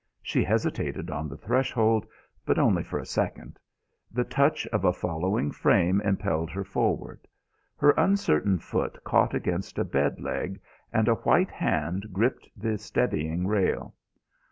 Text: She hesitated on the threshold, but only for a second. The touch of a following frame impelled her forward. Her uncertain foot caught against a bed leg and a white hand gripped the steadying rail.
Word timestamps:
She 0.23 0.43
hesitated 0.43 1.11
on 1.11 1.29
the 1.29 1.37
threshold, 1.37 2.07
but 2.43 2.57
only 2.57 2.81
for 2.81 2.97
a 2.97 3.05
second. 3.05 3.59
The 4.11 4.23
touch 4.23 4.65
of 4.73 4.83
a 4.83 4.91
following 4.91 5.51
frame 5.51 6.01
impelled 6.01 6.49
her 6.49 6.63
forward. 6.63 7.27
Her 7.77 7.91
uncertain 7.91 8.57
foot 8.57 9.03
caught 9.03 9.35
against 9.35 9.77
a 9.77 9.83
bed 9.85 10.19
leg 10.19 10.59
and 10.91 11.07
a 11.07 11.13
white 11.21 11.51
hand 11.51 12.07
gripped 12.13 12.49
the 12.57 12.79
steadying 12.79 13.45
rail. 13.45 13.93